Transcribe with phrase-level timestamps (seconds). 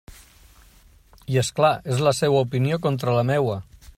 [1.33, 3.63] I és clar, és la seua opinió contra la meua.